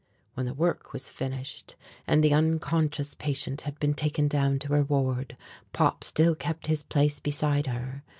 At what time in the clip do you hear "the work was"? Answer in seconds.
0.47-1.11